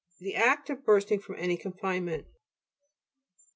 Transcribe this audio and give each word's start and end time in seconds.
The 0.19 0.33
act 0.35 0.71
of 0.71 0.83
bursting 0.83 1.19
from 1.19 1.35
any 1.37 1.55
confinement. 1.55 2.25